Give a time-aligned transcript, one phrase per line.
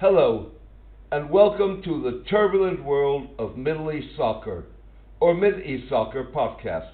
[0.00, 0.52] Hello,
[1.10, 4.66] and welcome to the turbulent world of Middle East soccer,
[5.18, 6.92] or Mid East Soccer podcast.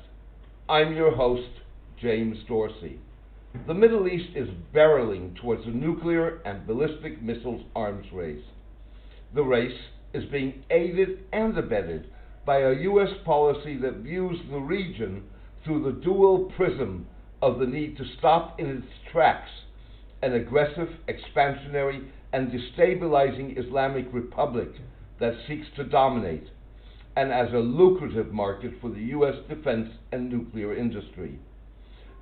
[0.71, 1.51] I'm your host,
[2.01, 2.99] James Dorsey.
[3.67, 8.47] The Middle East is barreling towards a nuclear and ballistic missiles arms race.
[9.35, 9.79] The race
[10.15, 12.07] is being aided and abetted
[12.47, 13.11] by a U.S.
[13.27, 15.25] policy that views the region
[15.63, 17.07] through the dual prism
[17.43, 19.51] of the need to stop in its tracks
[20.25, 24.69] an aggressive, expansionary, and destabilizing Islamic republic
[25.21, 26.49] that seeks to dominate,
[27.15, 29.37] and as a lucrative market for the U.S.
[29.49, 31.39] defense and nuclear industry.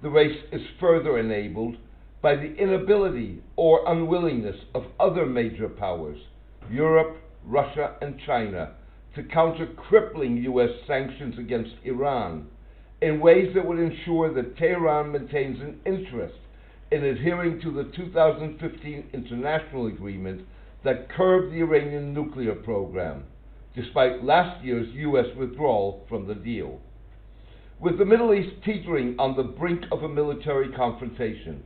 [0.02, 1.76] The race is further enabled
[2.20, 6.18] by the inability or unwillingness of other major powers,
[6.70, 8.72] Europe, Russia, and China,
[9.14, 10.70] to counter crippling U.S.
[10.86, 12.48] sanctions against Iran
[13.00, 16.36] in ways that would ensure that Tehran maintains an interest
[16.92, 20.46] in adhering to the 2015 international agreement
[20.84, 23.24] that curbed the Iranian nuclear program,
[23.74, 25.24] despite last year's U.S.
[25.34, 26.80] withdrawal from the deal.
[27.80, 31.62] With the Middle East teetering on the brink of a military confrontation,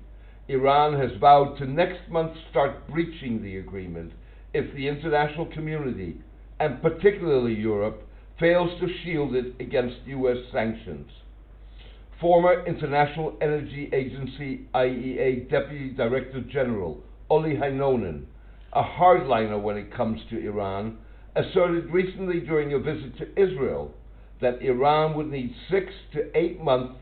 [0.46, 4.12] Iran has vowed to next month start breaching the agreement
[4.54, 6.18] if the international community,
[6.60, 8.06] and particularly Europe,
[8.38, 10.38] fails to shield it against U.S.
[10.52, 11.10] sanctions
[12.20, 18.24] former International Energy Agency IEA Deputy Director General Olli Heinonen,
[18.72, 20.96] a hardliner when it comes to Iran,
[21.34, 23.92] asserted recently during a visit to Israel
[24.40, 26.98] that Iran would need six to eight months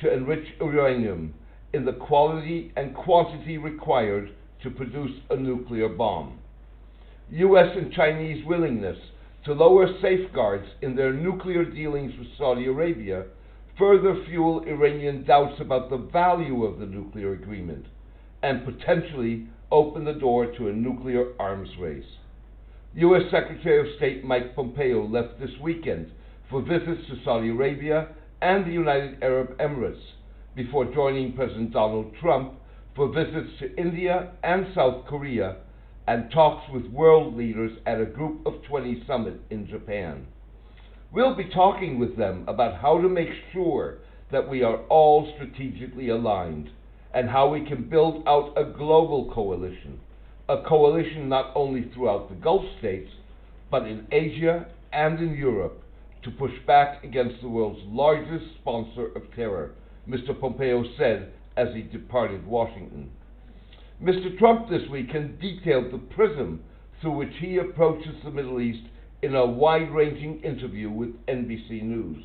[0.00, 1.34] to enrich uranium
[1.72, 4.30] in the quality and quantity required
[4.62, 6.38] to produce a nuclear bomb.
[7.30, 7.76] U.S.
[7.76, 8.98] and Chinese willingness
[9.44, 13.26] to lower safeguards in their nuclear dealings with Saudi Arabia
[13.78, 17.84] further fuel Iranian doubts about the value of the nuclear agreement
[18.42, 22.04] and potentially open the door to a nuclear arms race.
[22.94, 23.22] U.S.
[23.30, 26.10] Secretary of State Mike Pompeo left this weekend
[26.48, 28.08] for visits to Saudi Arabia
[28.40, 30.00] and the United Arab Emirates
[30.54, 32.54] before joining President Donald Trump
[32.94, 35.56] for visits to India and South Korea
[36.08, 40.26] and talks with world leaders at a Group of 20 summit in Japan.
[41.16, 44.00] We'll be talking with them about how to make sure
[44.30, 46.68] that we are all strategically aligned
[47.14, 49.98] and how we can build out a global coalition,
[50.46, 53.10] a coalition not only throughout the Gulf states,
[53.70, 55.82] but in Asia and in Europe
[56.22, 59.70] to push back against the world's largest sponsor of terror,
[60.06, 60.38] Mr.
[60.38, 63.10] Pompeo said as he departed Washington.
[64.04, 64.38] Mr.
[64.38, 66.62] Trump this weekend detailed the prism
[67.00, 68.82] through which he approaches the Middle East
[69.26, 72.24] in a wide ranging interview with NBC News.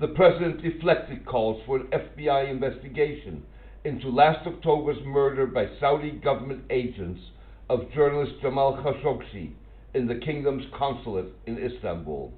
[0.00, 3.42] The president deflected calls for an FBI investigation
[3.84, 7.20] into last October's murder by Saudi government agents
[7.68, 9.54] of journalist Jamal Khashoggi
[9.94, 12.32] in the kingdom's consulate in Istanbul.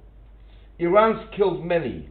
[0.79, 2.09] Iran's killed many,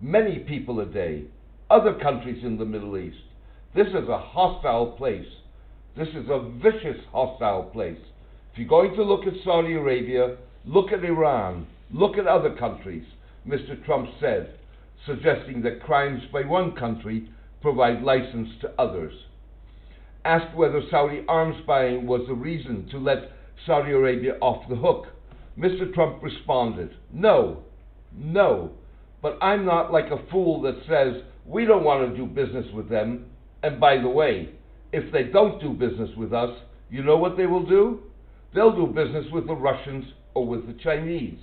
[0.00, 1.24] many people a day,
[1.68, 3.24] other countries in the Middle East.
[3.74, 5.26] This is a hostile place.
[5.96, 7.98] This is a vicious, hostile place.
[8.52, 10.36] If you're going to look at Saudi Arabia,
[10.68, 11.66] Look at Iran.
[11.90, 13.04] Look at other countries,
[13.48, 13.82] Mr.
[13.86, 14.58] Trump said,
[15.06, 17.30] suggesting that crimes by one country
[17.62, 19.14] provide license to others.
[20.26, 23.32] Asked whether Saudi arms buying was the reason to let
[23.64, 25.06] Saudi Arabia off the hook,
[25.58, 25.92] Mr.
[25.94, 27.62] Trump responded, No,
[28.14, 28.72] no,
[29.22, 32.90] but I'm not like a fool that says we don't want to do business with
[32.90, 33.24] them.
[33.62, 34.50] And by the way,
[34.92, 36.50] if they don't do business with us,
[36.90, 38.02] you know what they will do?
[38.54, 40.04] They'll do business with the Russians
[40.38, 41.40] or with the Chinese.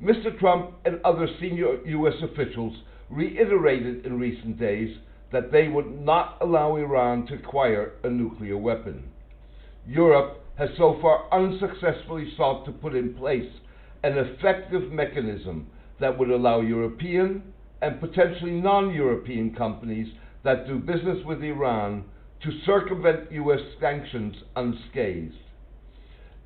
[0.00, 0.38] Mr.
[0.38, 2.14] Trump and other senior U.S.
[2.22, 2.72] officials
[3.10, 4.96] reiterated in recent days
[5.32, 9.02] that they would not allow Iran to acquire a nuclear weapon.
[9.84, 13.50] Europe has so far unsuccessfully sought to put in place
[14.04, 15.66] an effective mechanism
[15.98, 17.42] that would allow European
[17.82, 20.06] and potentially non European companies
[20.44, 22.04] that do business with Iran
[22.44, 23.60] to circumvent U.S.
[23.80, 25.34] sanctions unscathed.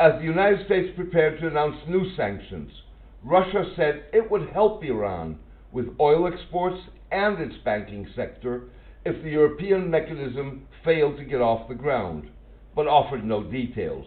[0.03, 2.73] As the United States prepared to announce new sanctions,
[3.23, 5.39] Russia said it would help Iran
[5.71, 6.81] with oil exports
[7.13, 8.65] and its banking sector
[9.05, 12.29] if the European mechanism failed to get off the ground,
[12.75, 14.05] but offered no details.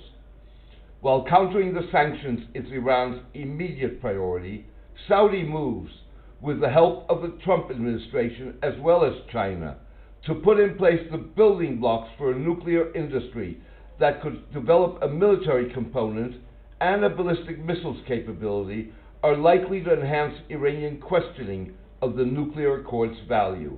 [0.99, 4.65] While countering the sanctions is Iran's immediate priority,
[5.07, 5.93] Saudi moves,
[6.41, 9.77] with the help of the Trump administration as well as China,
[10.25, 13.61] to put in place the building blocks for a nuclear industry
[13.99, 16.35] that could develop a military component
[16.81, 18.91] and a ballistic missiles capability
[19.23, 23.77] are likely to enhance Iranian questioning of the nuclear accord's value.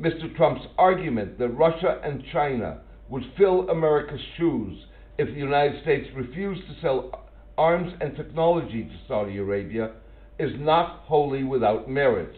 [0.00, 0.34] Mr.
[0.36, 4.84] Trump's argument that Russia and China would fill America's shoes
[5.18, 7.28] if the United States refused to sell
[7.58, 9.92] arms and technology to Saudi Arabia
[10.38, 12.36] is not wholly without merit,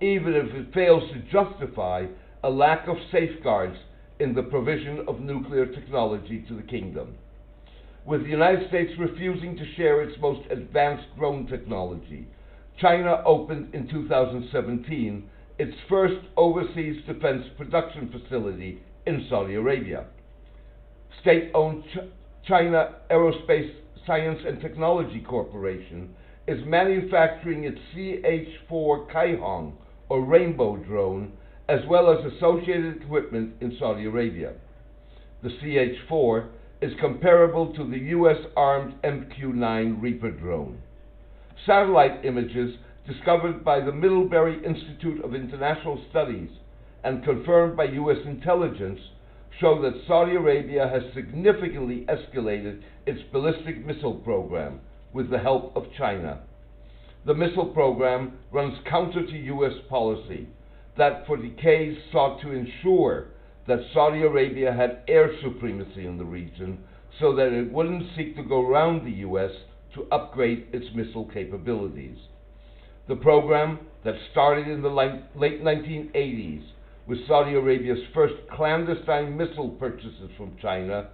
[0.00, 2.06] even if it fails to justify
[2.42, 3.76] a lack of safeguards
[4.20, 7.14] in the provision of nuclear technology to the kingdom.
[8.04, 12.26] With the United States refusing to share its most advanced drone technology,
[12.80, 15.28] China opened in 2017
[15.58, 20.04] its first overseas defense production facility in Saudi Arabia.
[21.20, 23.72] State owned Ch- China Aerospace
[24.06, 26.14] Science and Technology Corporation
[26.46, 29.72] is manufacturing its CH-4 Caihong,
[30.10, 31.32] or Rainbow drone,
[31.68, 34.52] as well as associated equipment in Saudi Arabia.
[35.42, 36.48] The CH-4
[36.82, 38.36] is comparable to the U.S.
[38.56, 40.78] armed MQ-9 Reaper drone.
[41.64, 42.76] Satellite images
[43.06, 46.50] discovered by the Middlebury Institute of International Studies
[47.02, 48.18] and confirmed by U.S.
[48.26, 49.00] intelligence
[49.60, 54.80] show that Saudi Arabia has significantly escalated its ballistic missile program
[55.12, 56.40] with the help of China.
[57.24, 59.72] The missile program runs counter to U.S.
[59.88, 60.48] policy
[60.96, 63.28] that for decades sought to ensure
[63.66, 66.78] that Saudi Arabia had air supremacy in the region
[67.18, 69.50] so that it wouldn't seek to go around the U.S.
[69.94, 72.18] to upgrade its missile capabilities.
[73.08, 76.64] The program that started in the late 1980s
[77.06, 81.08] with Saudi Arabia's first clandestine missile purchases from China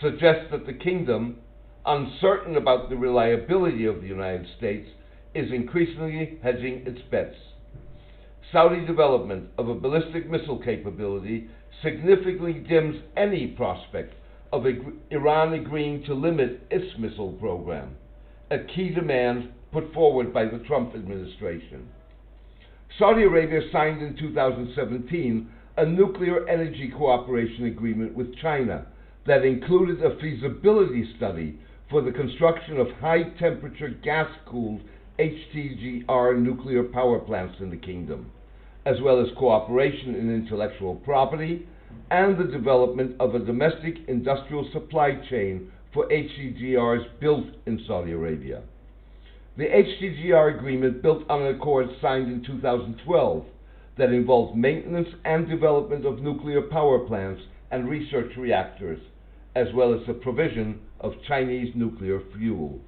[0.00, 1.36] suggests that the kingdom,
[1.84, 4.88] uncertain about the reliability of the United States,
[5.34, 7.36] is increasingly hedging its bets.
[8.52, 11.48] Saudi development of a ballistic missile capability
[11.82, 14.14] significantly dims any prospect
[14.52, 14.64] of
[15.10, 17.96] Iran agreeing to limit its missile program,
[18.50, 21.88] a key demand put forward by the Trump administration.
[22.98, 28.86] Saudi Arabia signed in 2017 a nuclear energy cooperation agreement with China
[29.26, 31.58] that included a feasibility study
[31.90, 34.80] for the construction of high temperature gas cooled
[35.18, 38.30] HTGR nuclear power plants in the kingdom,
[38.86, 41.66] as well as cooperation in intellectual property
[42.10, 48.62] and the development of a domestic industrial supply chain for HTGRs built in Saudi Arabia.
[49.56, 53.44] The HTGR agreement built on an accord signed in 2012
[53.98, 57.42] that involved maintenance and development of nuclear power plants
[57.72, 59.00] and research reactors,
[59.56, 62.78] as well as the provision of Chinese nuclear fuel.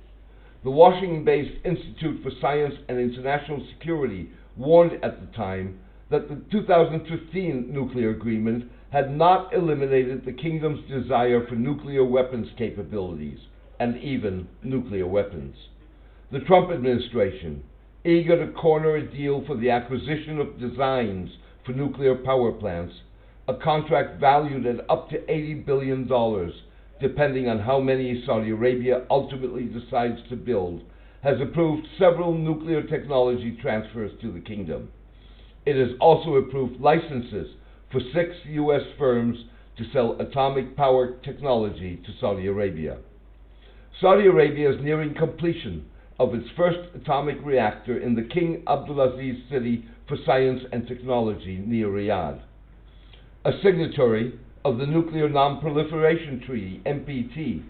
[0.62, 5.78] The Washington based Institute for Science and International Security warned at the time
[6.10, 13.38] that the 2015 nuclear agreement had not eliminated the kingdom's desire for nuclear weapons capabilities
[13.78, 15.54] and even nuclear weapons.
[16.32, 17.62] The Trump administration,
[18.04, 21.30] eager to corner a deal for the acquisition of designs
[21.64, 22.94] for nuclear power plants,
[23.46, 26.08] a contract valued at up to $80 billion,
[27.00, 30.82] depending on how many Saudi Arabia ultimately decides to build,
[31.22, 34.88] has approved several nuclear technology transfers to the kingdom.
[35.68, 37.54] It has also approved licenses
[37.92, 38.80] for six U.S.
[38.96, 39.36] firms
[39.76, 42.96] to sell atomic power technology to Saudi Arabia.
[44.00, 45.84] Saudi Arabia is nearing completion
[46.18, 51.88] of its first atomic reactor in the King Abdulaziz City for Science and Technology near
[51.88, 52.40] Riyadh.
[53.44, 57.62] A signatory of the Nuclear Non-Proliferation Treaty, NPT,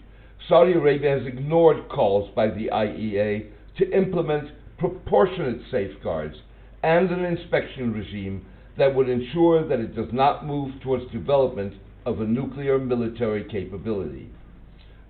[0.47, 6.37] Saudi Arabia has ignored calls by the IEA to implement proportionate safeguards
[6.83, 8.45] and an inspection regime
[8.77, 11.73] that would ensure that it does not move towards development
[12.05, 14.29] of a nuclear military capability.